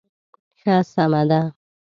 ښه 0.59 0.75
سمه 0.91 1.21
ده. 1.29 1.41